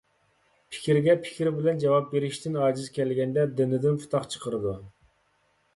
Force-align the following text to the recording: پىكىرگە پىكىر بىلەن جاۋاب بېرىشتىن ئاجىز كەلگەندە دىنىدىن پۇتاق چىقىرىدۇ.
پىكىرگە 0.75 1.15
پىكىر 1.25 1.51
بىلەن 1.59 1.83
جاۋاب 1.83 2.09
بېرىشتىن 2.15 2.59
ئاجىز 2.63 2.89
كەلگەندە 2.97 3.45
دىنىدىن 3.61 4.03
پۇتاق 4.05 4.29
چىقىرىدۇ. 4.35 4.77